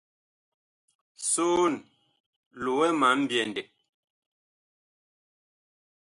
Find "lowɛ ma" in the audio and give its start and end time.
2.63-3.09